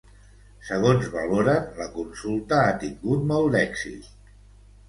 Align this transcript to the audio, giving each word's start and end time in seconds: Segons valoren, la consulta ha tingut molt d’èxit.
Segons 0.69 1.09
valoren, 1.15 1.69
la 1.81 1.87
consulta 1.99 2.63
ha 2.71 2.75
tingut 2.85 3.29
molt 3.33 3.55
d’èxit. 3.59 4.13